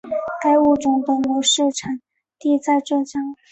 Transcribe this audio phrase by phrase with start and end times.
[0.41, 2.01] 该物种的模式产
[2.39, 3.35] 地在浙江。